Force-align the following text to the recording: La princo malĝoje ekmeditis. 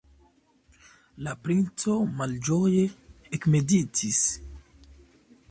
La 1.27 1.35
princo 1.47 1.99
malĝoje 2.21 2.81
ekmeditis. 3.41 4.25